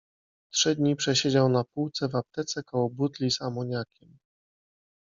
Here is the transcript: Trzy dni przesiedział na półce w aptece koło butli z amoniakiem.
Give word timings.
Trzy 0.53 0.75
dni 0.75 0.95
przesiedział 0.95 1.49
na 1.49 1.63
półce 1.63 2.09
w 2.09 2.15
aptece 2.15 2.63
koło 2.63 2.89
butli 2.89 3.31
z 3.31 3.41
amoniakiem. 3.41 4.17